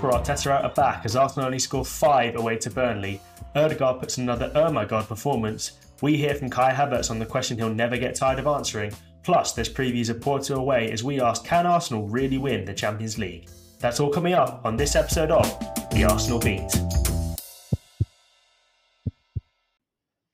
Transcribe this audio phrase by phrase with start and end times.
[0.00, 3.20] Middlesbrough are out of back as Arsenal only score five away to Burnley.
[3.54, 5.72] Ødegaard puts another oh my god performance.
[6.00, 8.92] We hear from Kai Havertz on the question he'll never get tired of answering.
[9.22, 13.18] Plus, there's previews of Porto away as we ask can Arsenal really win the Champions
[13.18, 13.48] League?
[13.78, 15.46] That's all coming up on this episode of
[15.90, 16.89] The Arsenal Beat.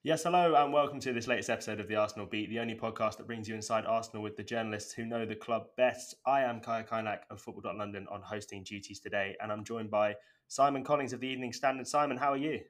[0.06, 3.16] Yes, hello, and welcome to this latest episode of the Arsenal Beat, the only podcast
[3.16, 6.15] that brings you inside Arsenal with the journalists who know the club best.
[6.24, 10.15] I am Kaya Kaynak of Football.London on hosting duties today, and I'm joined by
[10.46, 11.88] Simon Collings of the Evening Standard.
[11.88, 12.60] Simon, how are you?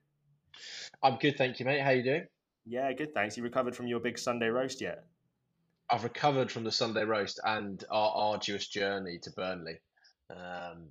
[1.02, 1.82] I'm good, thank you, mate.
[1.82, 2.26] How are you doing?
[2.64, 3.37] Yeah, good, thanks.
[3.37, 5.04] You recovered from your big Sunday roast yet?
[5.90, 9.76] I've recovered from the Sunday roast and our arduous journey to Burnley.
[10.30, 10.84] Um,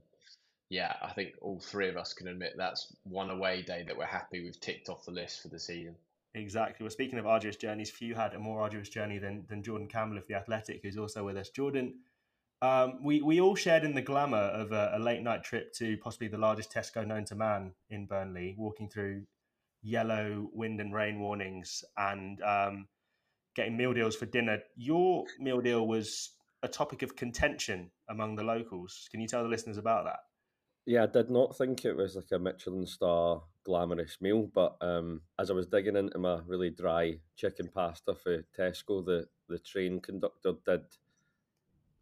[0.69, 4.05] yeah, I think all three of us can admit that's one away day that we're
[4.05, 5.95] happy we've ticked off the list for the season.
[6.35, 6.83] Exactly.
[6.83, 10.17] Well, speaking of arduous journeys, few had a more arduous journey than, than Jordan Campbell
[10.17, 11.49] of The Athletic, who's also with us.
[11.49, 11.93] Jordan,
[12.61, 15.97] um, we, we all shared in the glamour of a, a, late night trip to
[15.97, 19.23] possibly the largest Tesco known to man in Burnley, walking through
[19.81, 22.87] yellow wind and rain warnings and um,
[23.55, 24.59] getting meal deals for dinner.
[24.75, 26.31] Your meal deal was
[26.63, 29.07] a topic of contention among the locals.
[29.09, 30.19] Can you tell the listeners about that?
[30.85, 35.21] Yeah, I did not think it was like a Michelin star glamorous meal, but um,
[35.39, 39.99] as I was digging into my really dry chicken pasta for Tesco, the, the train
[39.99, 40.81] conductor did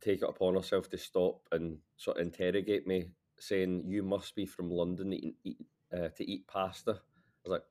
[0.02, 3.10] take it upon herself to stop and sort of interrogate me,
[3.40, 7.64] saying, "You must be from London eat, eat, uh, to eat pasta." I was like,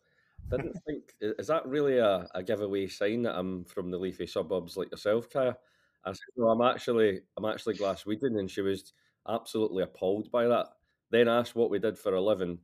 [0.50, 4.76] "Didn't think is that really a, a giveaway sign that I'm from the leafy suburbs
[4.76, 5.56] like yourself, Kaya?"
[6.04, 8.92] I said, "No, I'm actually I'm actually Glaswegian," and she was
[9.28, 10.66] absolutely appalled by that
[11.12, 12.58] then asked what we did for a living,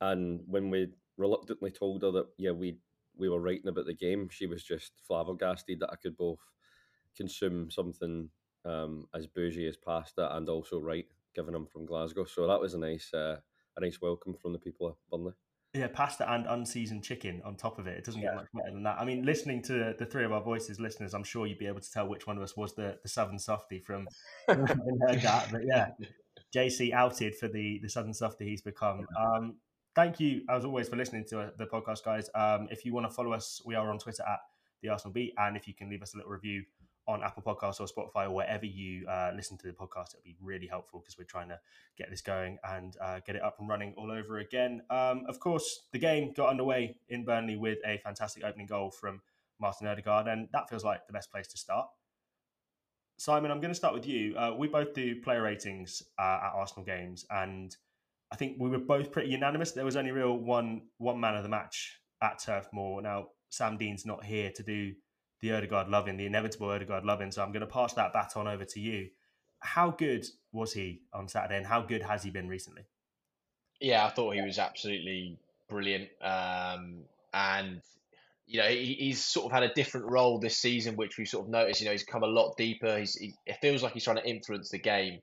[0.00, 2.76] and when we reluctantly told her that yeah we
[3.18, 6.38] we were writing about the game, she was just flabbergasted that I could both
[7.16, 8.28] consume something
[8.66, 12.24] um, as bougie as pasta and also write, given I'm from Glasgow.
[12.24, 13.38] So that was a nice uh,
[13.76, 15.32] a nice welcome from the people of Burnley.
[15.74, 17.98] Yeah, pasta and unseasoned chicken on top of it.
[17.98, 18.28] It doesn't yeah.
[18.28, 18.98] get much better than that.
[18.98, 21.80] I mean, listening to the three of our voices, listeners, I'm sure you'd be able
[21.80, 24.08] to tell which one of us was the, the Southern Softy from
[24.48, 24.68] heard
[25.22, 25.48] that.
[25.52, 25.88] But yeah,
[26.56, 29.06] JC outed for the the Southern stuff that he's become.
[29.18, 29.56] Um,
[29.94, 32.30] thank you, as always, for listening to uh, the podcast, guys.
[32.34, 34.40] Um, if you want to follow us, we are on Twitter at
[34.82, 36.64] the Arsenal Beat, and if you can leave us a little review
[37.08, 40.36] on Apple Podcasts or Spotify or wherever you uh, listen to the podcast, it'd be
[40.40, 41.58] really helpful because we're trying to
[41.96, 44.82] get this going and uh, get it up and running all over again.
[44.90, 49.20] Um, of course, the game got underway in Burnley with a fantastic opening goal from
[49.60, 51.86] Martin Ødegaard, and that feels like the best place to start.
[53.18, 54.36] Simon, I'm going to start with you.
[54.36, 57.74] Uh, we both do player ratings uh, at Arsenal games, and
[58.30, 59.72] I think we were both pretty unanimous.
[59.72, 63.00] There was only real one one man of the match at Turf Moor.
[63.00, 64.92] Now Sam Dean's not here to do
[65.40, 68.64] the Ødegaard loving, the inevitable Ødegaard loving, so I'm going to pass that baton over
[68.64, 69.08] to you.
[69.60, 72.82] How good was he on Saturday, and how good has he been recently?
[73.80, 75.38] Yeah, I thought he was absolutely
[75.68, 77.80] brilliant, um, and
[78.46, 81.46] you know, he, he's sort of had a different role this season, which we sort
[81.46, 81.80] of noticed.
[81.80, 82.98] You know, he's come a lot deeper.
[82.98, 85.18] He's, he, it feels like he's trying to influence the game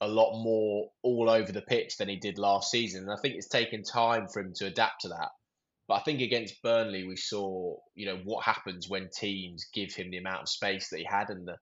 [0.00, 3.02] a lot more all over the pitch than he did last season.
[3.02, 5.28] And I think it's taken time for him to adapt to that.
[5.88, 10.10] But I think against Burnley, we saw, you know, what happens when teams give him
[10.10, 11.30] the amount of space that he had.
[11.30, 11.56] And the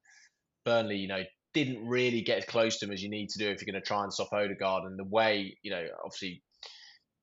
[0.67, 1.23] Burnley, you know,
[1.55, 3.83] didn't really get as close to him as you need to do if you're going
[3.83, 4.87] to try and stop Ødegaard.
[4.87, 6.43] And the way, you know, obviously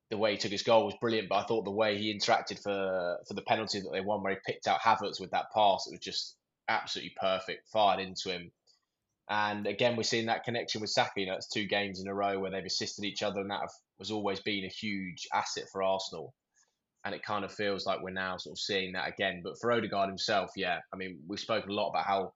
[0.09, 2.61] the way he took his goal was brilliant, but I thought the way he interacted
[2.61, 5.87] for for the penalty that they won, where he picked out Havertz with that pass,
[5.87, 6.35] it was just
[6.69, 8.51] absolutely perfect, fired into him.
[9.29, 11.11] And again, we're seeing that connection with Saka.
[11.17, 13.69] You know, it's two games in a row where they've assisted each other, and that
[13.99, 16.33] has always been a huge asset for Arsenal.
[17.03, 19.41] And it kind of feels like we're now sort of seeing that again.
[19.43, 22.33] But for Ødegaard himself, yeah, I mean, we've spoken a lot about how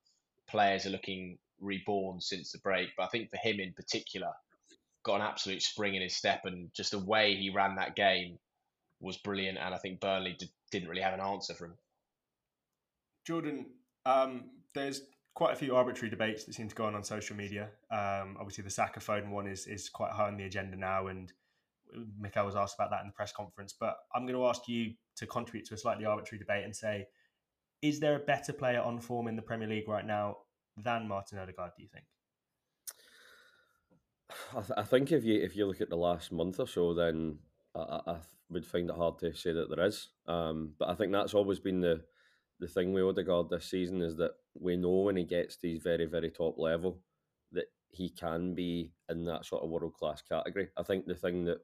[0.49, 4.31] players are looking reborn since the break, but I think for him in particular,
[5.03, 8.37] got an absolute spring in his step, and just the way he ran that game
[8.99, 9.57] was brilliant.
[9.57, 11.73] And I think Burnley did, didn't really have an answer for him.
[13.25, 13.65] Jordan,
[14.05, 15.01] um, there's
[15.33, 17.69] quite a few arbitrary debates that seem to go on on social media.
[17.89, 21.31] Um, obviously, the Foden one is is quite high on the agenda now, and
[22.19, 23.73] Mikel was asked about that in the press conference.
[23.77, 27.07] But I'm going to ask you to contribute to a slightly arbitrary debate and say,
[27.81, 30.37] is there a better player on form in the Premier League right now
[30.77, 31.71] than Martin Odegaard?
[31.75, 32.05] Do you think?
[34.55, 36.93] I, th- I, think if you if you look at the last month or so,
[36.93, 37.37] then
[37.75, 38.17] I, I
[38.49, 40.09] would find it hard to say that there is.
[40.27, 42.01] Um, but I think that's always been the
[42.59, 45.81] the thing with Odegaard this season is that we know when he gets to his
[45.81, 46.99] very very top level
[47.51, 50.69] that he can be in that sort of world class category.
[50.77, 51.59] I think the thing that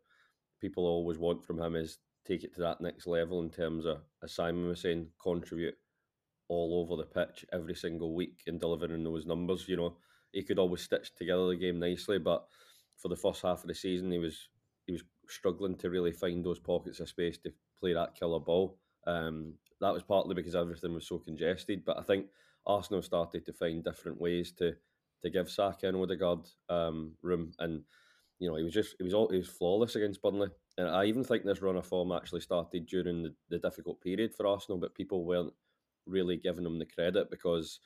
[0.60, 4.00] people always want from him is take it to that next level in terms of,
[4.24, 5.76] as Simon was saying, contribute
[6.50, 9.68] all over the pitch every single week and delivering those numbers.
[9.68, 9.98] You know,
[10.32, 12.46] he could always stitch together the game nicely, but
[12.98, 14.50] for the first half of the season, he was
[14.86, 18.78] he was struggling to really find those pockets of space to play that killer ball.
[19.06, 22.28] Um, that was partly because everything was so congested, but I think
[22.66, 24.76] Arsenal started to find different ways to
[25.24, 27.84] to give Saka and Odegaard um, room, and
[28.40, 31.06] you know he was just he was all he was flawless against Burnley, and I
[31.06, 34.80] even think this run of form actually started during the, the difficult period for Arsenal,
[34.80, 35.54] but people weren't
[36.06, 37.80] really giving him the credit because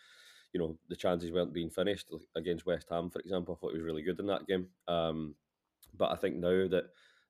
[0.54, 3.56] you know the chances weren't being finished against West Ham, for example.
[3.56, 5.36] I thought he was really good in that game, um,
[5.98, 6.86] but I think now that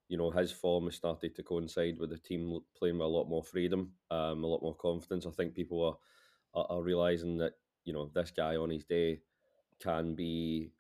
[0.07, 3.29] you know his form has started to coincide with the team playing with a lot
[3.29, 5.25] more freedom, um, a lot more confidence.
[5.25, 7.53] I think people are, are, are realizing that
[7.85, 9.19] you know this guy on his day
[9.79, 10.71] can be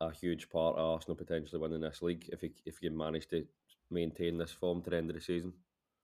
[0.00, 3.28] a huge part of Arsenal potentially winning this league if he if he can manage
[3.28, 3.44] to
[3.90, 5.52] maintain this form to the end of the season.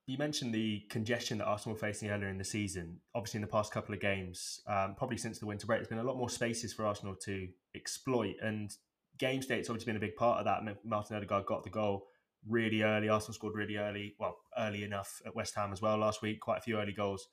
[0.07, 2.99] You mentioned the congestion that Arsenal were facing earlier in the season.
[3.15, 5.97] Obviously, in the past couple of games, um, probably since the winter break, there's been
[5.97, 8.71] a lot more spaces for Arsenal to exploit, and
[9.17, 10.61] game state's obviously been a big part of that.
[10.85, 12.05] Martin Odegaard got the goal
[12.47, 13.09] really early.
[13.09, 16.39] Arsenal scored really early, well, early enough at West Ham as well last week.
[16.39, 17.27] Quite a few early goals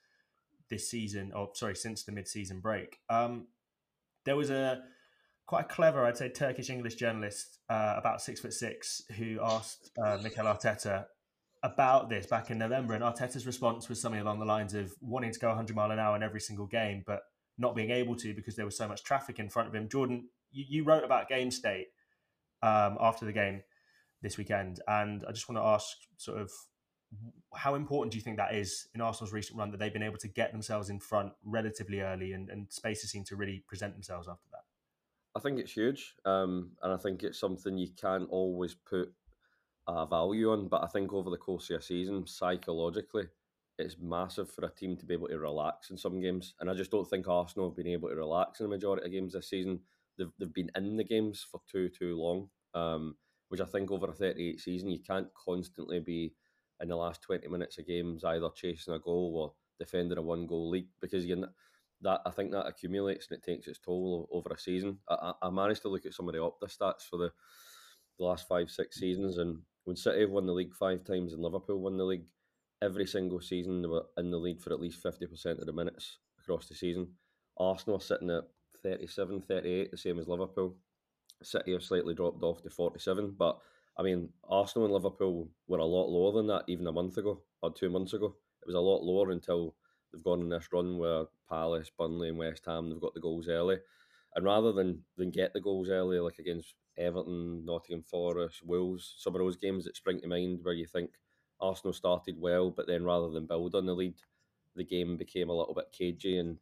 [0.71, 3.01] this season, or sorry, since the mid-season break.
[3.11, 3.49] Um,
[4.25, 4.81] there was a
[5.45, 9.91] quite a clever, I'd say, Turkish English journalist, uh, about six foot six, who asked
[10.03, 11.05] uh, Mikel Arteta
[11.63, 15.33] about this back in November, and Arteta's response was something along the lines of wanting
[15.33, 17.21] to go 100 mile an hour in every single game, but
[17.59, 19.89] not being able to because there was so much traffic in front of him.
[19.89, 21.89] Jordan, you, you wrote about game state
[22.63, 23.63] um, after the game
[24.23, 25.87] this weekend, and I just want to ask,
[26.17, 26.51] sort of,
[27.55, 30.17] how important do you think that is in Arsenal's recent run that they've been able
[30.19, 34.27] to get themselves in front relatively early, and, and spaces seem to really present themselves
[34.29, 34.63] after that?
[35.37, 39.13] I think it's huge, um, and I think it's something you can't always put
[39.87, 40.69] a value on.
[40.69, 43.25] But I think over the course of a season, psychologically,
[43.79, 46.55] it's massive for a team to be able to relax in some games.
[46.61, 49.13] And I just don't think Arsenal have been able to relax in the majority of
[49.13, 49.81] games this season.
[50.19, 53.17] They've, they've been in the games for too, too long, um,
[53.49, 56.35] which I think over a 38 season, you can't constantly be
[56.81, 60.47] in the last 20 minutes of games either chasing a goal or defending a one
[60.47, 61.47] goal lead because you're
[62.03, 64.99] that I think that accumulates and it takes its toll over a season.
[65.09, 67.33] I, I managed to look at some of the Opta stats for the,
[68.19, 71.43] the last five, six seasons, and when City have won the league five times and
[71.43, 72.25] Liverpool won the league,
[72.83, 76.19] every single season they were in the league for at least 50% of the minutes
[76.41, 77.09] across the season.
[77.59, 78.45] Arsenal are sitting at
[78.83, 80.77] 37, 38, the same as Liverpool.
[81.43, 83.59] City have slightly dropped off to 47, but
[83.99, 87.43] I mean, Arsenal and Liverpool were a lot lower than that even a month ago
[87.63, 88.35] or two months ago.
[88.63, 89.75] It was a lot lower until
[90.13, 93.49] they've gone on this run where Palace, Burnley, and West Ham they've got the goals
[93.49, 93.77] early,
[94.35, 99.35] and rather than than get the goals early like against Everton, Nottingham Forest, Wolves, some
[99.35, 101.11] of those games that spring to mind where you think
[101.61, 104.15] Arsenal started well, but then rather than build on the lead,
[104.77, 106.59] the game became a little bit cagey and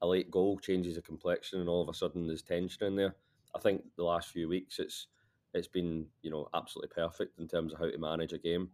[0.00, 3.14] a late goal changes the complexion and all of a sudden there's tension in there.
[3.54, 5.06] I think the last few weeks it's
[5.54, 8.68] it's been, you know, absolutely perfect in terms of how to manage a game.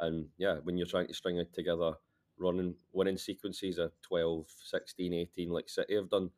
[0.00, 1.94] And yeah, when you're trying to string it together
[2.38, 6.30] running winning sequences of 12, 16, 18 like City have done,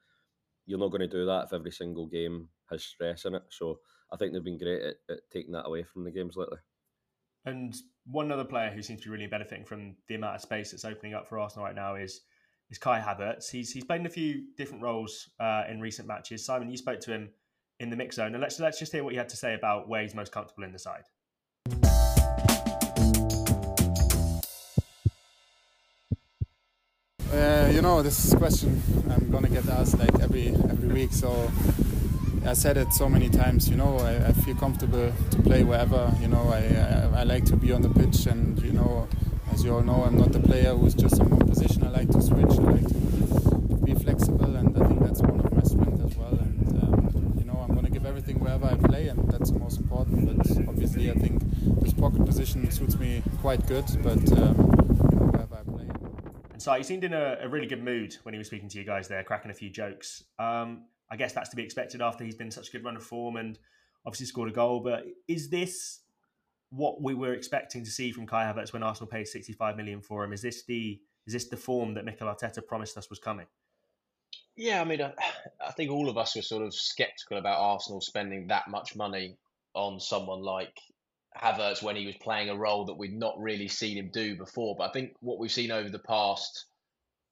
[0.69, 3.43] you're not going to do that if every single game has stress in it.
[3.49, 3.81] So
[4.13, 6.59] I think they've been great at, at taking that away from the games lately.
[7.47, 7.75] And
[8.05, 10.85] one other player who seems to be really benefiting from the amount of space that's
[10.85, 12.21] opening up for Arsenal right now is
[12.71, 13.51] is Kai Havertz.
[13.51, 16.45] He's he's played in a few different roles uh, in recent matches.
[16.45, 17.31] Simon, you spoke to him
[17.81, 19.89] in the mix zone, and let's let's just hear what you had to say about
[19.89, 21.05] where he's most comfortable in the side.
[27.33, 31.13] Uh, you know, this question I'm gonna get asked like every every week.
[31.13, 31.51] So
[32.47, 33.69] I said it so many times.
[33.69, 36.11] You know, I, I feel comfortable to play wherever.
[36.23, 39.07] You know, I, I, I like to be on the pitch, and you know,
[39.53, 41.85] as you all know, I'm not the player who's just in one position.
[41.85, 42.45] I like to switch.
[42.45, 46.33] I like to be flexible, and I think that's one of my strengths as well.
[46.33, 49.79] And um, you know, I'm gonna give everything wherever I play, and that's the most
[49.81, 50.39] important.
[50.39, 51.43] But obviously, I think
[51.83, 53.85] this pocket position suits me quite good.
[54.03, 54.78] But um,
[56.59, 58.79] and so he seemed in a, a, really good mood when he was speaking to
[58.79, 60.25] you guys there, cracking a few jokes.
[60.41, 63.05] Um, I guess that's to be expected after he's been such a good run of
[63.05, 63.57] form and
[64.05, 64.81] obviously scored a goal.
[64.81, 66.01] But is this
[66.71, 70.25] what we were expecting to see from Kai Havertz when Arsenal paid 65 million for
[70.25, 70.33] him?
[70.33, 70.99] Is this the
[71.29, 73.47] is this the form that Mikel Arteta promised us was coming?
[74.57, 75.13] Yeah, I mean, I,
[75.65, 79.37] I think all of us were sort of sceptical about Arsenal spending that much money
[79.75, 80.77] on someone like
[81.39, 84.77] Havertz when he was playing a role that we'd not really seen him do before.
[84.77, 86.67] But I think what we've seen over the past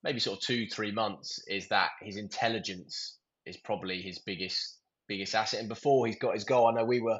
[0.02, 5.34] maybe sort of two, three months is that his intelligence is probably his biggest biggest
[5.34, 5.60] asset.
[5.60, 7.18] And before he's got his goal, I know we were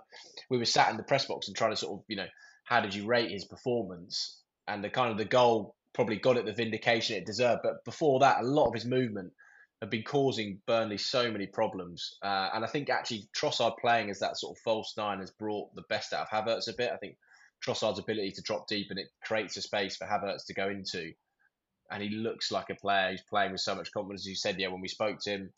[0.51, 2.27] we were sat in the press box and trying to sort of, you know,
[2.65, 4.43] how did you rate his performance?
[4.69, 7.63] And the kind of the goal probably got it the vindication it deserved.
[7.63, 9.33] But before that, a lot of his movement
[9.83, 12.17] have been causing Burnley so many problems.
[12.23, 15.75] Uh, and I think actually Trossard playing as that sort of false nine has brought
[15.75, 16.91] the best out of Havertz a bit.
[16.93, 17.17] I think
[17.65, 21.13] Trossard's ability to drop deep and it creates a space for Havertz to go into.
[21.91, 23.11] And he looks like a player.
[23.11, 24.27] He's playing with so much confidence.
[24.27, 25.51] You said, yeah, when we spoke to him,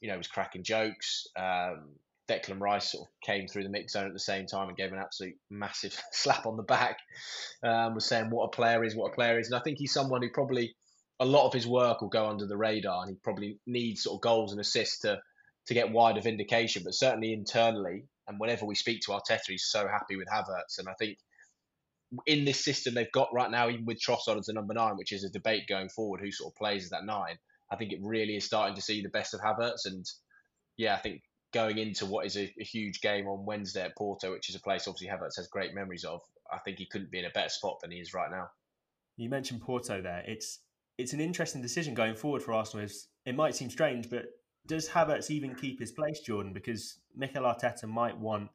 [0.00, 1.26] you know, he was cracking jokes.
[1.38, 1.90] Um,
[2.28, 4.92] Declan Rice sort of came through the mix zone at the same time and gave
[4.92, 6.98] an absolute massive slap on the back.
[7.62, 9.92] Um, was saying what a player is, what a player is, and I think he's
[9.92, 10.74] someone who probably
[11.20, 14.16] a lot of his work will go under the radar, and he probably needs sort
[14.16, 15.20] of goals and assists to
[15.66, 16.82] to get wider vindication.
[16.82, 20.88] But certainly internally, and whenever we speak to Arteta, he's so happy with Havertz, and
[20.88, 21.18] I think
[22.26, 25.12] in this system they've got right now, even with Trossard as the number nine, which
[25.12, 27.38] is a debate going forward, who sort of plays as that nine.
[27.70, 30.04] I think it really is starting to see the best of Havertz, and
[30.76, 31.22] yeah, I think
[31.52, 34.60] going into what is a, a, huge game on Wednesday at Porto, which is a
[34.60, 36.20] place obviously Havertz has great memories of.
[36.50, 38.50] I think he couldn't be in a better spot than he is right now.
[39.16, 40.24] You mentioned Porto there.
[40.26, 40.60] It's
[40.98, 42.86] it's an interesting decision going forward for Arsenal.
[43.24, 44.26] It might seem strange, but
[44.66, 46.52] does Havertz even keep his place, Jordan?
[46.52, 48.50] Because Mikel Arteta might want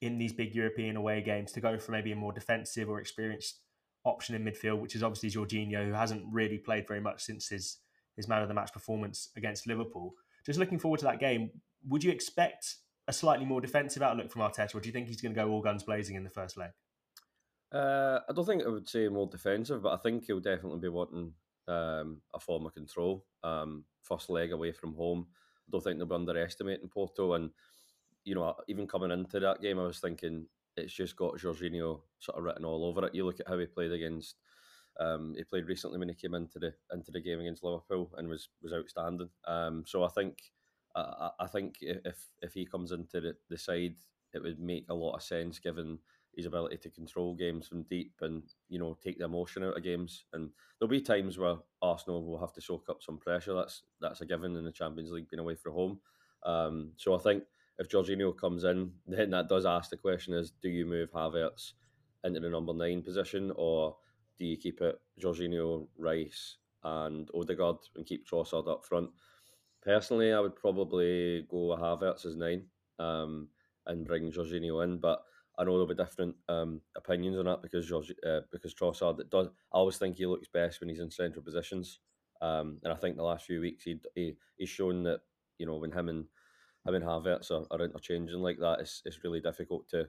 [0.00, 3.60] in these big European away games to go for maybe a more defensive or experienced
[4.04, 7.78] option in midfield, which is obviously Jorginho, who hasn't really played very much since his
[8.16, 10.14] his man of the match performance against Liverpool.
[10.44, 11.50] Just looking forward to that game,
[11.88, 12.76] would you expect
[13.08, 15.48] a slightly more defensive outlook from Arteta, or do you think he's going to go
[15.48, 16.70] all guns blazing in the first leg?
[17.72, 20.88] Uh, I don't think I would say more defensive, but I think he'll definitely be
[20.88, 21.32] wanting
[21.68, 23.24] um, a form of control.
[23.42, 25.26] Um, first leg away from home.
[25.30, 27.34] I don't think they'll be underestimating Porto.
[27.34, 27.50] And,
[28.24, 32.38] you know, even coming into that game, I was thinking it's just got Jorginho sort
[32.38, 33.14] of written all over it.
[33.14, 34.36] You look at how he played against.
[35.00, 38.28] Um, he played recently when he came into the into the game against Liverpool and
[38.28, 39.30] was was outstanding.
[39.46, 40.38] Um, so I think
[40.94, 43.96] I, I think if if he comes into the, the side,
[44.34, 45.98] it would make a lot of sense given
[46.34, 49.82] his ability to control games from deep and you know take the emotion out of
[49.82, 50.24] games.
[50.32, 53.54] And there'll be times where Arsenal will have to soak up some pressure.
[53.54, 56.00] That's that's a given in the Champions League being away from home.
[56.44, 57.44] Um, so I think
[57.78, 61.72] if Jorginho comes in, then that does ask the question: Is do you move Havertz
[62.24, 63.96] into the number nine position, or
[64.38, 69.10] do you keep it Jorginho, Rice, and Odegaard and keep Trossard up front?
[69.82, 72.66] Personally, I would probably go Havertz as nine
[72.98, 73.48] um,
[73.86, 75.22] and bring Jorginho in, but
[75.58, 79.48] I know there'll be different um, opinions on that because George, uh, because Trossard does.
[79.72, 82.00] I always think he looks best when he's in central positions,
[82.40, 85.20] um, and I think the last few weeks he, he he's shown that
[85.58, 86.24] you know when him and
[86.86, 90.08] him and Havertz are, are interchanging like that, it's it's really difficult to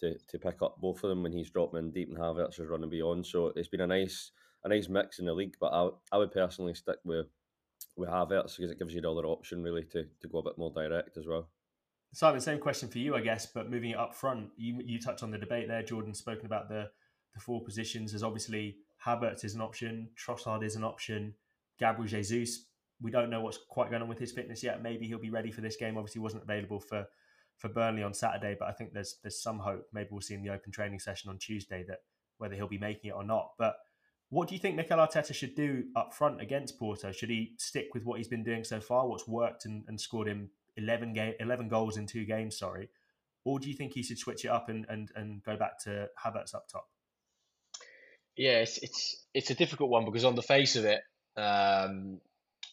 [0.00, 2.68] to to pick up both of them when he's dropping in deep and Havertz is
[2.68, 3.26] running beyond.
[3.26, 4.30] So it's been a nice
[4.64, 7.26] a nice mix in the league, but I I would personally stick with
[7.96, 10.58] with Havertz because it gives you the other option really to, to go a bit
[10.58, 11.48] more direct as well.
[12.14, 15.24] Simon, same question for you, I guess, but moving it up front, you you touched
[15.24, 15.82] on the debate there.
[15.82, 16.88] Jordan spoken about the
[17.34, 18.14] the four positions.
[18.14, 21.34] As obviously Havertz is an option, Trossard is an option,
[21.76, 22.66] Gabriel Jesus.
[23.02, 24.80] We don't know what's quite going on with his fitness yet.
[24.80, 25.96] Maybe he'll be ready for this game.
[25.96, 27.04] Obviously, wasn't available for
[27.56, 29.86] for Burnley on Saturday, but I think there's there's some hope.
[29.92, 31.98] Maybe we'll see in the open training session on Tuesday that
[32.38, 33.54] whether he'll be making it or not.
[33.58, 33.74] But
[34.28, 37.10] what do you think Mikel Arteta should do up front against Porto?
[37.10, 40.28] Should he stick with what he's been doing so far, what's worked and, and scored
[40.28, 42.88] him 11, game, 11 goals in two games, sorry?
[43.44, 46.08] Or do you think he should switch it up and, and, and go back to
[46.22, 46.88] Havertz up top?
[48.36, 51.00] Yeah, it's, it's, it's a difficult one because on the face of it,
[51.36, 52.20] um,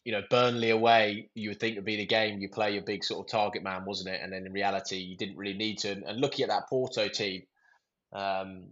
[0.03, 3.03] you know, Burnley away, you would think would be the game you play your big
[3.03, 4.21] sort of target man, wasn't it?
[4.23, 5.91] And then in reality, you didn't really need to.
[5.91, 7.43] And, looking at that Porto team,
[8.13, 8.69] um,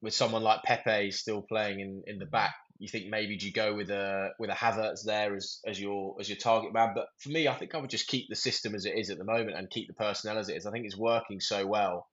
[0.00, 3.52] with someone like Pepe still playing in, in the back, you think maybe do you
[3.52, 6.92] go with a with a Havertz there as as your as your target man?
[6.94, 9.18] But for me, I think I would just keep the system as it is at
[9.18, 10.66] the moment and keep the personnel as it is.
[10.66, 12.08] I think it's working so well,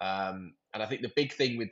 [0.00, 1.70] um, and I think the big thing with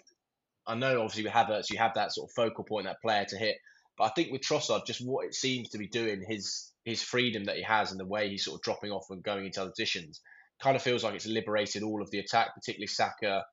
[0.66, 3.38] I know obviously with Havertz you have that sort of focal point, that player to
[3.38, 3.56] hit,
[3.96, 7.44] but I think with Trossard, just what it seems to be doing, his his freedom
[7.44, 9.70] that he has and the way he's sort of dropping off and going into other
[9.70, 10.20] positions,
[10.61, 13.44] kind of feels like it's liberated all of the attack, particularly Saka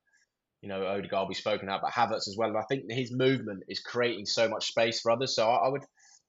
[0.62, 2.48] you know, Odegaard we spoken about, but Havertz as well.
[2.48, 5.34] And I think his movement is creating so much space for others.
[5.34, 5.82] So I, I would,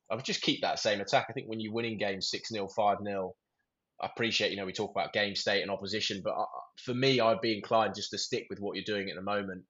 [0.09, 1.27] I would just keep that same attack.
[1.29, 3.33] I think when you're winning games six 0 five 0
[4.01, 6.45] I appreciate you know we talk about game state and opposition, but I,
[6.83, 9.63] for me, I'd be inclined just to stick with what you're doing at the moment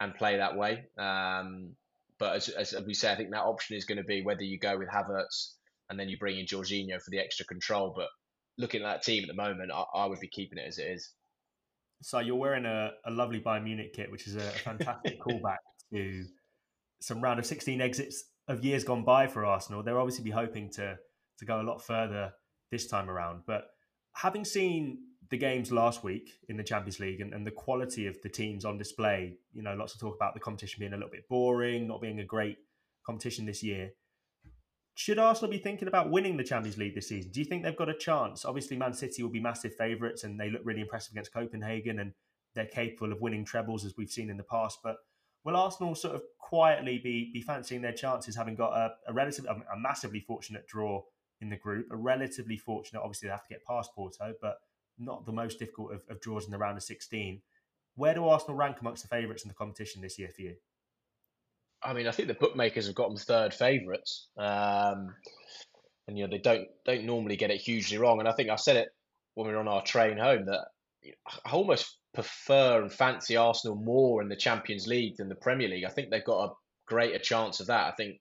[0.00, 0.84] and play that way.
[0.98, 1.74] Um,
[2.18, 4.58] but as, as we say, I think that option is going to be whether you
[4.58, 5.54] go with Havertz
[5.90, 7.92] and then you bring in Jorginho for the extra control.
[7.96, 8.08] But
[8.58, 10.86] looking at that team at the moment, I, I would be keeping it as it
[10.86, 11.10] is.
[12.04, 15.56] So you're wearing a, a lovely Bayern Munich kit, which is a fantastic callback
[15.90, 16.24] to
[17.00, 19.82] some round of 16 exits of years gone by for Arsenal.
[19.82, 20.98] They'll obviously be hoping to
[21.38, 22.32] to go a lot further
[22.70, 23.44] this time around.
[23.46, 23.68] But
[24.12, 24.98] having seen
[25.30, 28.66] the games last week in the Champions League and, and the quality of the teams
[28.66, 31.88] on display, you know, lots of talk about the competition being a little bit boring,
[31.88, 32.58] not being a great
[33.06, 33.92] competition this year.
[34.94, 37.32] Should Arsenal be thinking about winning the Champions League this season?
[37.32, 38.44] Do you think they've got a chance?
[38.44, 42.12] Obviously, Man City will be massive favourites and they look really impressive against Copenhagen and
[42.54, 44.78] they're capable of winning trebles as we've seen in the past.
[44.84, 44.98] But
[45.42, 49.46] will Arsenal sort of quietly be be fancying their chances, having got a, a relative,
[49.46, 51.02] a, a massively fortunate draw
[51.40, 54.58] in the group, a relatively fortunate, obviously they have to get past Porto, but
[54.98, 57.42] not the most difficult of, of draws in the round of 16.
[57.96, 60.54] Where do Arsenal rank amongst the favourites in the competition this year for you?
[61.84, 65.14] I mean, I think the bookmakers have got them third favourites, um,
[66.08, 68.20] and you know they don't don't normally get it hugely wrong.
[68.20, 68.88] And I think I said it
[69.34, 70.66] when we were on our train home that
[71.44, 75.84] I almost prefer and fancy Arsenal more in the Champions League than the Premier League.
[75.84, 76.52] I think they've got a
[76.86, 77.86] greater chance of that.
[77.86, 78.16] I think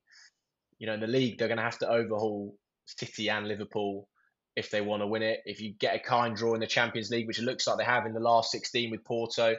[0.80, 2.56] you know in the league they're going to have to overhaul
[2.86, 4.10] City and Liverpool
[4.56, 5.40] if they want to win it.
[5.46, 7.86] If you get a kind draw in the Champions League, which it looks like they
[7.86, 9.56] have in the last 16 with Porto,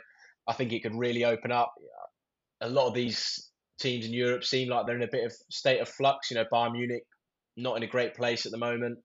[0.47, 1.73] I think it could really open up.
[2.61, 5.81] A lot of these teams in Europe seem like they're in a bit of state
[5.81, 6.31] of flux.
[6.31, 7.05] You know, Bayern Munich
[7.57, 8.99] not in a great place at the moment.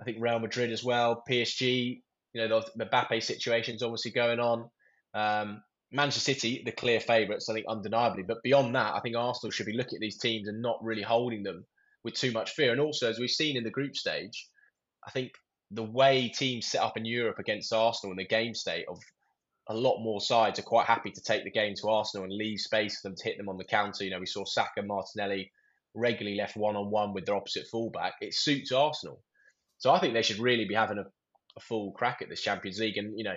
[0.00, 1.22] I think Real Madrid as well.
[1.28, 2.00] PSG,
[2.32, 4.70] you know, the, Mbappe situation is obviously going on.
[5.14, 5.62] Um,
[5.92, 8.22] Manchester City, the clear favourites, I think, undeniably.
[8.22, 11.02] But beyond that, I think Arsenal should be looking at these teams and not really
[11.02, 11.64] holding them
[12.04, 12.72] with too much fear.
[12.72, 14.48] And also, as we've seen in the group stage,
[15.06, 15.32] I think
[15.70, 18.98] the way teams set up in Europe against Arsenal in the game state of
[19.68, 22.60] a lot more sides are quite happy to take the game to Arsenal and leave
[22.60, 24.04] space for them to hit them on the counter.
[24.04, 25.50] You know, we saw Saka, Martinelli
[25.94, 28.14] regularly left one on one with their opposite fullback.
[28.20, 29.22] It suits Arsenal.
[29.78, 31.04] So I think they should really be having a,
[31.56, 32.96] a full crack at this Champions League.
[32.96, 33.36] And, you know,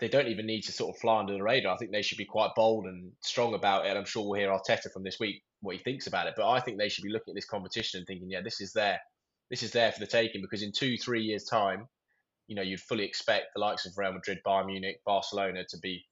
[0.00, 1.74] they don't even need to sort of fly under the radar.
[1.74, 3.90] I think they should be quite bold and strong about it.
[3.90, 6.34] And I'm sure we'll hear Arteta from this week what he thinks about it.
[6.36, 8.72] But I think they should be looking at this competition and thinking, yeah, this is
[8.72, 8.98] there.
[9.50, 11.86] This is there for the taking because in two, three years' time,
[12.46, 16.04] you know, you'd fully expect the likes of Real Madrid, Bayern Munich, Barcelona to be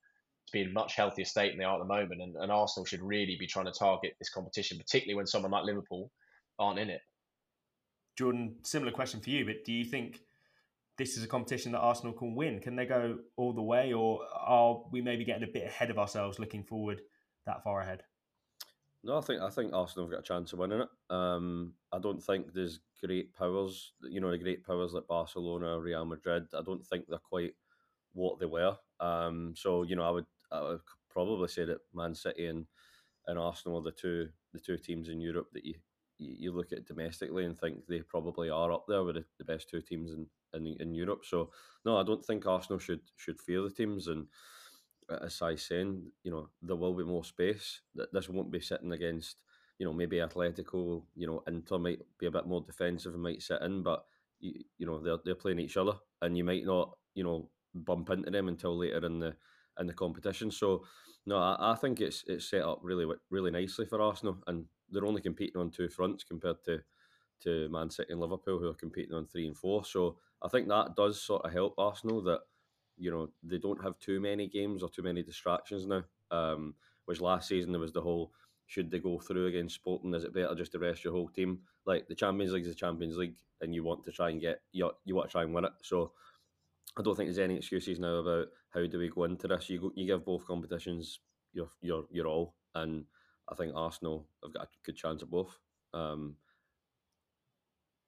[0.47, 2.21] to be in a much healthier state than they are at the moment.
[2.21, 5.63] And, and Arsenal should really be trying to target this competition, particularly when someone like
[5.63, 6.11] Liverpool
[6.59, 7.01] aren't in it.
[8.17, 10.19] Jordan, similar question for you, but do you think
[10.97, 12.59] this is a competition that Arsenal can win?
[12.59, 15.97] Can they go all the way, or are we maybe getting a bit ahead of
[15.97, 17.01] ourselves looking forward
[17.45, 18.03] that far ahead?
[19.03, 20.89] No, I think I think Arsenal have got a chance of winning it.
[21.09, 26.05] Um, I don't think there's great powers, you know, the great powers like Barcelona, Real
[26.05, 26.47] Madrid.
[26.57, 27.53] I don't think they're quite
[28.13, 28.77] what they were.
[28.99, 32.65] Um, so you know, I would I would probably say that Man City and
[33.27, 35.75] and Arsenal are the two the two teams in Europe that you
[36.19, 39.81] you look at domestically and think they probably are up there with the, best two
[39.81, 41.23] teams in, in in Europe.
[41.25, 41.51] So
[41.85, 44.27] no, I don't think Arsenal should should fear the teams and
[45.21, 47.81] as I saying, you know, there will be more space.
[47.95, 49.37] That this won't be sitting against,
[49.83, 53.41] you know, maybe Atletico, you know, Inter might be a bit more defensive and might
[53.41, 54.05] sit in, but
[54.39, 55.91] you, you know they're they're playing each other,
[56.21, 59.35] and you might not, you know, bump into them until later in the
[59.81, 60.51] in the competition.
[60.51, 60.85] So,
[61.25, 65.05] no, I, I think it's it's set up really really nicely for Arsenal, and they're
[65.05, 66.79] only competing on two fronts compared to
[67.41, 69.83] to Man City and Liverpool, who are competing on three and four.
[69.83, 72.39] So I think that does sort of help Arsenal that
[72.97, 76.05] you know they don't have too many games or too many distractions now.
[76.31, 78.31] Um, which last season there was the whole
[78.73, 81.59] should they go through against Sporting, is it better just to rest your whole team?
[81.85, 84.61] Like the Champions League is the Champions League, and you want to try and get
[84.71, 85.73] you you want to try and win it.
[85.83, 86.13] So
[86.97, 89.69] I don't think there's any excuses now about how do we go into this.
[89.69, 91.19] You go, you give both competitions
[91.53, 93.05] your your your all, and
[93.47, 95.59] I think Arsenal have got a good chance at both.
[95.93, 96.37] Um,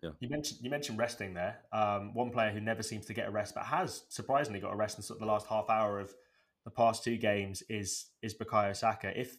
[0.01, 0.09] yeah.
[0.19, 1.59] You mentioned you mentioned resting there.
[1.71, 4.75] Um, one player who never seems to get a rest, but has surprisingly got a
[4.75, 6.11] rest in sort of the last half hour of
[6.63, 9.17] the past two games is is Bukayo Saka.
[9.17, 9.37] If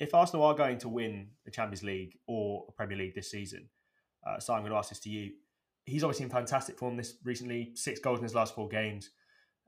[0.00, 3.68] if Arsenal are going to win the Champions League or a Premier League this season,
[4.26, 5.32] uh, so I'm going to ask this to you.
[5.84, 9.10] He's obviously in fantastic form this recently, six goals in his last four games.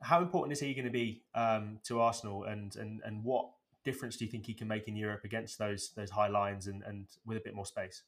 [0.03, 3.51] How important is he going to be um, to Arsenal, and and and what
[3.85, 6.83] difference do you think he can make in Europe against those those high lines and
[6.85, 8.03] and with a bit more space?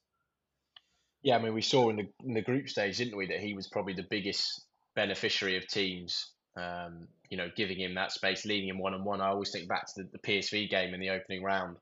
[1.23, 3.55] Yeah, I mean, we saw in the in the group stage, didn't we, that he
[3.55, 4.63] was probably the biggest
[4.95, 9.21] beneficiary of teams, um, you know, giving him that space, leading him one on one.
[9.21, 11.77] I always think back to the, the PSV game in the opening round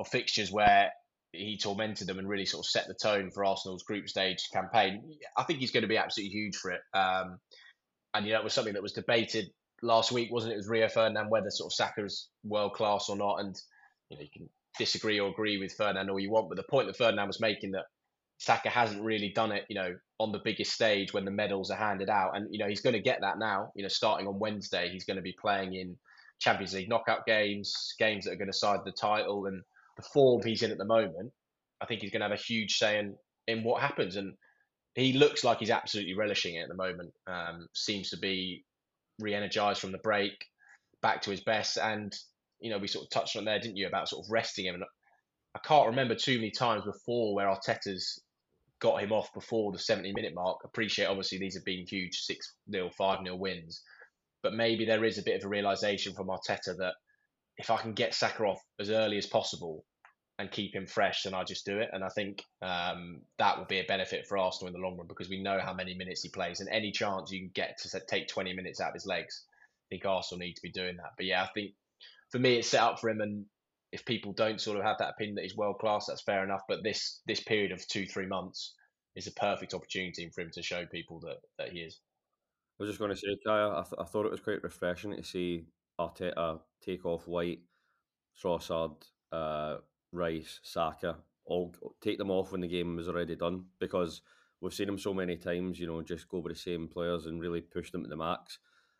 [0.00, 0.90] of fixtures where
[1.32, 5.02] he tormented them and really sort of set the tone for Arsenal's group stage campaign.
[5.36, 6.80] I think he's going to be absolutely huge for it.
[6.92, 7.38] Um,
[8.14, 9.46] and you know, it was something that was debated
[9.82, 10.54] last week, wasn't it?
[10.54, 13.56] It was Rio Ferdinand whether sort of Saka's world class or not, and
[14.08, 16.86] you know, you can disagree or agree with Ferdinand all you want, but the point
[16.88, 17.84] that Ferdinand was making that
[18.40, 21.76] Saka hasn't really done it, you know, on the biggest stage when the medals are
[21.76, 22.34] handed out.
[22.34, 24.88] And, you know, he's going to get that now, you know, starting on Wednesday.
[24.90, 25.98] He's going to be playing in
[26.40, 29.44] Champions League knockout games, games that are going to decide the title.
[29.44, 29.62] And
[30.00, 31.32] the form he's in at the moment,
[31.80, 34.16] I think he's going to have a huge say in, in what happens.
[34.16, 34.34] And
[34.94, 37.12] he looks like he's absolutely relishing it at the moment.
[37.26, 38.64] Um, seems to be
[39.18, 40.32] re energized from the break,
[41.02, 41.78] back to his best.
[41.78, 42.14] And,
[42.60, 44.76] you know, we sort of touched on there, didn't you, about sort of resting him.
[44.76, 44.84] And
[45.54, 48.20] I can't remember too many times before where Arteta's
[48.80, 50.58] got him off before the 70 minute mark.
[50.64, 53.82] Appreciate, obviously, these have been huge 6 0, 5 0 wins.
[54.42, 56.94] But maybe there is a bit of a realization from Arteta that
[57.58, 59.84] if I can get Saka off as early as possible
[60.40, 61.90] and keep him fresh, then I just do it.
[61.92, 65.06] And I think um, that will be a benefit for Arsenal in the long run
[65.06, 68.00] because we know how many minutes he plays, and any chance you can get to
[68.08, 71.12] take 20 minutes out of his legs, I think Arsenal need to be doing that.
[71.16, 71.72] But yeah, I think
[72.30, 73.20] for me, it's set up for him.
[73.20, 73.44] And
[73.92, 76.62] if people don't sort of have that opinion that he's world class, that's fair enough.
[76.66, 78.74] But this this period of two three months
[79.16, 82.00] is a perfect opportunity for him to show people that that he is.
[82.78, 85.14] I was just going to say, Kaya, I, th- I thought it was quite refreshing
[85.14, 85.66] to see
[86.00, 87.60] Arteta take off White,
[88.42, 88.96] Trossard,
[89.32, 89.76] uh,
[90.12, 94.22] Rice, Saka, all take them off when the game was already done because
[94.60, 97.40] we've seen him so many times, you know, just go with the same players and
[97.40, 98.58] really push them to the max.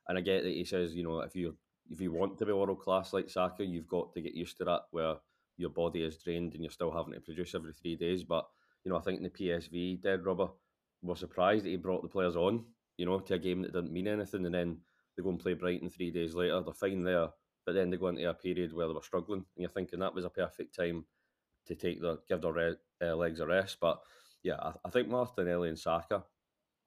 [0.09, 1.57] And I get that he says, you know, if you
[1.91, 4.65] if you want to be world class like Saka, you've got to get used to
[4.65, 5.17] that where
[5.57, 8.25] your body is drained and you're still having to produce every three days.
[8.25, 8.47] But
[8.85, 10.49] you know, I think in the PSV dead rubber,
[11.03, 12.65] we're surprised that he brought the players on,
[12.97, 14.79] you know, to a game that didn't mean anything, and then
[15.17, 16.61] they go and play Brighton three days later.
[16.61, 17.29] They're fine there,
[17.67, 20.15] but then they go into a period where they were struggling, and you're thinking that
[20.15, 21.05] was a perfect time
[21.67, 23.79] to take the give their re- uh, legs a rest.
[23.81, 24.01] But
[24.43, 26.25] yeah, I, I think Martinelli and Saka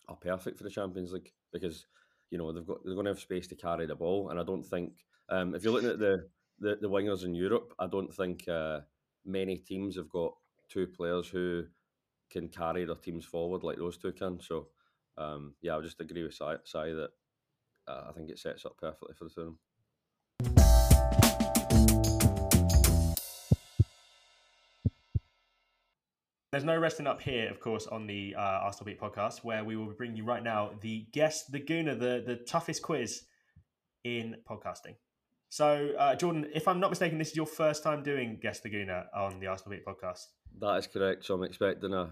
[0.07, 1.85] are perfect for the Champions League because
[2.29, 4.43] you know they've got they're going to have space to carry the ball, and I
[4.43, 4.93] don't think
[5.29, 6.27] um, if you're looking at the,
[6.59, 8.81] the the wingers in Europe, I don't think uh,
[9.25, 10.33] many teams have got
[10.69, 11.65] two players who
[12.29, 14.39] can carry their teams forward like those two can.
[14.39, 14.67] So
[15.17, 17.09] um, yeah, I would just agree with Si, Si that
[17.87, 19.57] uh, I think it sets up perfectly for the two.
[26.53, 29.75] There's no resting up here, of course, on the uh, Arsenal Beat podcast, where we
[29.75, 33.23] will be bringing you right now the guest, the Gooner, the, the toughest quiz
[34.03, 34.93] in podcasting.
[35.49, 38.69] So, uh, Jordan, if I'm not mistaken, this is your first time doing Guess the
[38.69, 40.27] Gooner on the Arsenal Beat podcast.
[40.59, 41.25] That is correct.
[41.25, 42.11] So I'm expecting a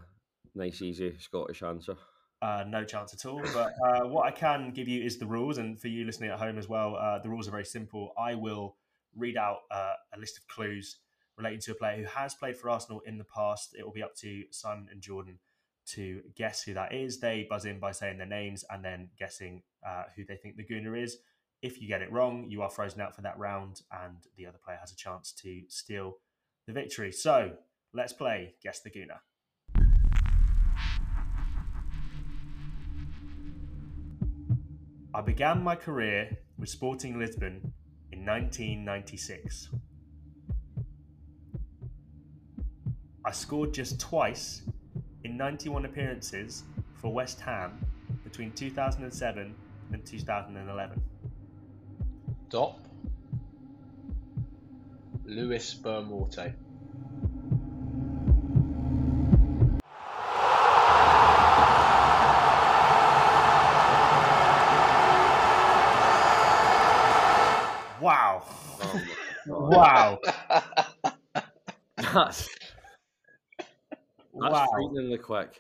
[0.56, 1.98] nice, easy Scottish answer.
[2.42, 3.42] Uh, no chance at all.
[3.54, 6.40] But uh, what I can give you is the rules, and for you listening at
[6.40, 8.14] home as well, uh, the rules are very simple.
[8.18, 8.78] I will
[9.16, 10.98] read out uh, a list of clues
[11.38, 13.76] relating to a player who has played for Arsenal in the past.
[13.78, 15.38] It will be up to Simon and Jordan
[15.88, 17.20] to guess who that is.
[17.20, 20.66] They buzz in by saying their names and then guessing uh, who they think the
[20.66, 21.18] Gooner is.
[21.62, 24.58] If you get it wrong, you are frozen out for that round, and the other
[24.64, 26.18] player has a chance to steal
[26.66, 27.12] the victory.
[27.12, 27.54] So
[27.94, 29.20] let's play Guess the Gooner.
[35.14, 37.74] I began my career with Sporting Lisbon
[38.14, 39.68] in 1996.
[43.26, 44.62] I scored just twice
[45.26, 46.64] in 91 appearances
[46.96, 47.86] for West Ham
[48.24, 49.54] between 2007
[49.92, 51.02] and 2011.
[52.50, 52.80] Dop.
[55.26, 56.54] Luis Boa Morte.
[68.02, 68.44] Wow.
[69.50, 70.20] Oh Wow.
[71.98, 72.50] That's
[74.34, 74.66] that's Wow.
[74.72, 75.60] frighteningly quick.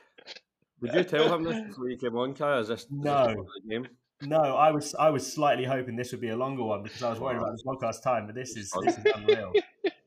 [0.81, 2.60] Did you tell him this before you came on, Kai?
[2.60, 3.27] Is this is this No.
[3.65, 3.88] the game?
[4.23, 7.10] No, I was I was slightly hoping this would be a longer one because I
[7.10, 9.53] was worried about this podcast time, but this is this is unreal.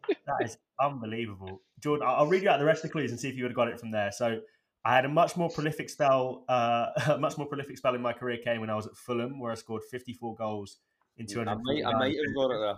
[0.06, 1.60] That is unbelievable.
[1.80, 3.42] Jordan, I'll I'll read you out the rest of the clues and see if you
[3.44, 4.10] would have got it from there.
[4.12, 4.40] So
[4.84, 8.12] I had a much more prolific spell, uh, a much more prolific spell in my
[8.12, 10.78] career came when I was at Fulham, where I scored 54 goals
[11.18, 11.60] in I 200.
[11.62, 12.76] might, I might have got it there.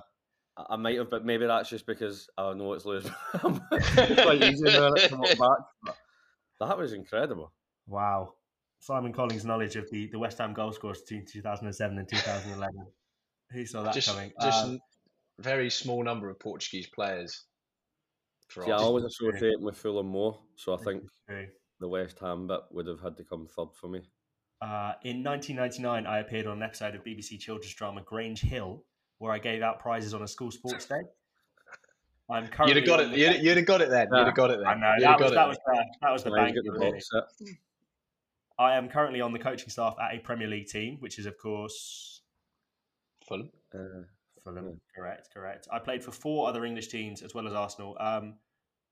[0.57, 3.07] I- I might have, but maybe that's just because I know it's Luis.
[3.35, 5.95] it's quite easy doing it to look back.
[6.61, 7.53] That was incredible.
[7.87, 8.35] Wow.
[8.81, 12.75] Simon Collings' knowledge of the, the West Ham goal scores between 2007 and 2011.
[13.53, 14.33] Who saw that just coming?
[14.41, 14.81] just Um, n-
[15.41, 17.45] very small number of Portuguese players.
[18.49, 18.89] For See, I Arsenal.
[18.89, 21.05] always associate him with Fulham more, so I think
[21.81, 24.01] the West Ham bit would have had to come third for me.
[24.63, 28.85] Uh, in 1999, I appeared on an episode of BBC children's drama Grange Hill,
[29.19, 31.01] where I gave out prizes on a school sports day.
[32.31, 33.11] I'm currently You'd have got it.
[33.11, 34.09] the- You'd, you'd have got it then.
[34.13, 34.19] Yeah.
[34.19, 34.67] You'd have got it then.
[34.67, 36.57] I know that was, that was the that was the Now you bank.
[36.65, 36.91] the really.
[36.93, 37.49] box set.
[38.59, 41.37] I am currently on the coaching staff at a Premier League team, which is of
[41.39, 42.23] course
[43.29, 43.51] Fulham.
[43.75, 43.79] Uh,
[44.45, 44.67] Fulham.
[44.67, 44.73] Yeah.
[44.95, 45.69] Correct, correct.
[45.73, 47.97] I played for four other English teams as well as Arsenal.
[48.01, 48.35] Um,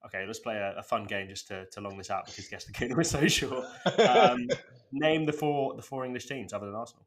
[0.06, 2.64] okay, let's play a, a fun game just to, to long this out because guess
[2.64, 3.64] the game was so short.
[3.98, 4.48] Um,
[4.92, 7.06] name the four the four English teams other than Arsenal.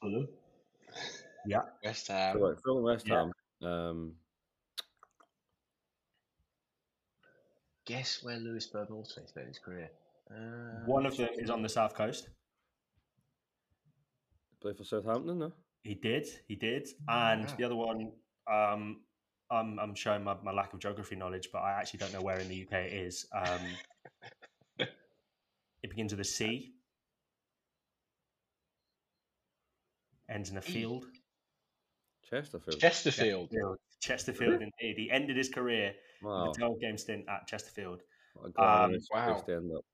[0.00, 0.28] Fulham.
[1.46, 1.62] Yeah.
[1.84, 2.36] West Ham.
[2.38, 3.28] so, like, Fulham, West Yeah.
[3.62, 3.68] Ham.
[3.70, 4.12] Um,
[7.86, 9.90] Guess where Luis Boa Morte spent his career.
[10.30, 12.28] Uh, One of them is on the south coast.
[14.60, 15.52] play for Southampton, no?
[15.82, 17.54] He did, he did, and wow.
[17.56, 18.12] the other one,
[18.52, 19.00] um,
[19.50, 22.38] I'm, I'm showing my, my lack of geography knowledge, but I actually don't know where
[22.38, 23.26] in the UK it is.
[23.32, 23.60] Um,
[25.82, 26.74] it begins with a C,
[30.30, 31.06] ends in a field.
[32.28, 32.78] Chesterfield.
[32.80, 33.50] Chesterfield.
[33.50, 34.96] Chesterfield, Chesterfield indeed.
[34.96, 36.48] He ended his career Wow.
[36.48, 38.02] with a 12 game stint at Chesterfield.
[38.34, 39.40] What a glamorous Um, wow.
[39.40, 39.84] to end up.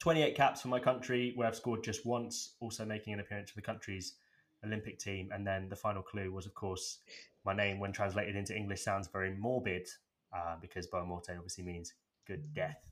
[0.00, 3.56] 28 caps for my country, where I've scored just once, also making an appearance for
[3.56, 4.16] the country's
[4.64, 5.30] Olympic team.
[5.32, 6.98] And then the final clue was, of course,
[7.44, 9.88] my name, when translated into English, sounds very morbid
[10.32, 11.92] uh, because Boa Morte obviously means
[12.26, 12.90] good death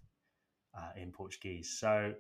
[0.74, 1.70] uh, in Portuguese.
[1.70, 2.14] So,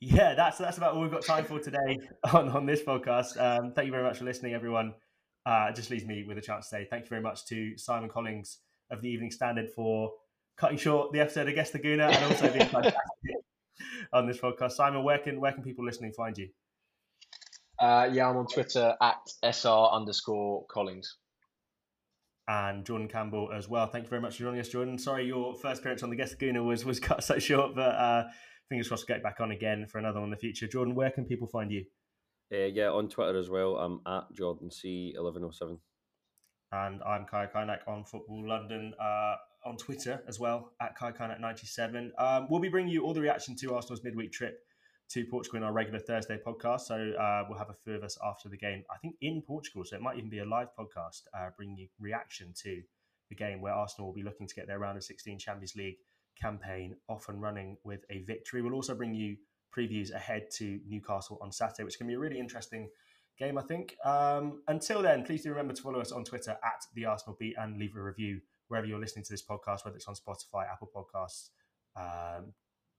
[0.00, 1.98] yeah, that's that's about all we've got time for today
[2.32, 3.40] on, on this podcast.
[3.40, 4.94] Um, thank you very much for listening, everyone.
[5.46, 7.76] Uh, it just leaves me with a chance to say thank you very much to
[7.78, 8.58] Simon Collings
[8.90, 10.12] of the Evening Standard for
[10.56, 12.96] cutting short the episode of Guess the Gooner and also being fantastic
[14.12, 14.72] on this podcast.
[14.72, 16.48] Simon, where can where can people listening find you?
[17.78, 21.16] Uh, yeah, I'm on Twitter at sr underscore Collings.
[22.48, 23.88] And Jordan Campbell as well.
[23.88, 24.98] Thank you very much for joining us, Jordan.
[24.98, 27.94] Sorry your first appearance on the Guess the Gooner was was cut so short, but
[27.94, 28.24] uh,
[28.68, 30.66] fingers crossed to get back on again for another one in the future.
[30.66, 31.84] Jordan, where can people find you?
[32.52, 33.76] Uh, yeah, on Twitter as well.
[33.76, 35.78] I'm at Jordan C eleven oh seven.
[36.72, 42.10] And I'm Kaya Kaynak on Football London uh, on Twitter as well, at Kai Kynak97.
[42.18, 44.58] Um, we'll be bringing you all the reaction to Arsenal's midweek trip
[45.10, 46.80] to Portugal in our regular Thursday podcast.
[46.82, 49.84] So uh, we'll have a few of us after the game, I think in Portugal.
[49.84, 52.82] So it might even be a live podcast uh, bringing you reaction to
[53.28, 55.96] the game where Arsenal will be looking to get their round of 16 Champions League
[56.40, 58.62] campaign off and running with a victory.
[58.62, 59.36] We'll also bring you
[59.76, 62.88] previews ahead to Newcastle on Saturday, which can be a really interesting
[63.38, 63.96] game, I think.
[64.04, 67.54] Um, until then, please do remember to follow us on Twitter at the Arsenal Beat
[67.58, 70.90] and leave a review wherever you're listening to this podcast, whether it's on Spotify, Apple
[70.94, 71.50] Podcasts,
[71.96, 72.52] um,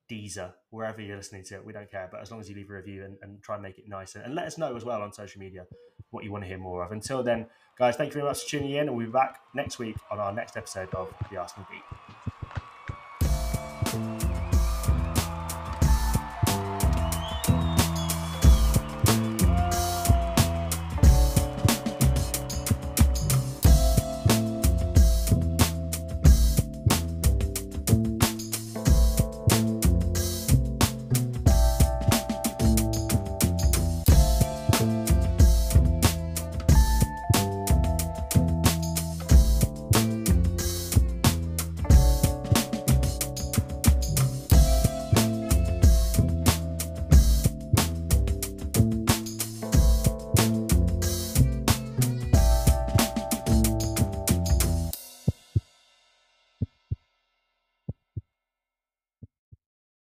[0.10, 1.66] Deezer, wherever you're listening to it.
[1.66, 3.64] We don't care, but as long as you leave a review and, and try and
[3.64, 5.66] make it nice and, and let us know as well on social media
[6.12, 6.92] what you want to hear more of.
[6.92, 7.48] Until then,
[7.78, 10.20] guys, thank you very much for tuning in, and we'll be back next week on
[10.20, 12.34] our next episode of the Arsenal Beat.